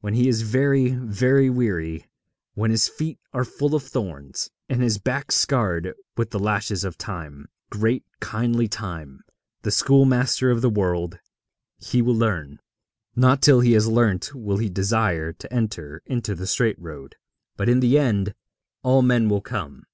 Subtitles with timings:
[0.00, 2.06] When he is very, very weary,
[2.54, 6.96] when his feet are full of thorns, and his back scarred with the lashes of
[6.96, 9.20] Time great, kindly Time,
[9.60, 11.18] the schoolmaster of the world
[11.76, 12.60] he will learn.
[13.14, 17.16] Not till he has learnt will he desire to enter into the straight road.
[17.58, 18.34] But in the end
[18.82, 19.84] all men will come.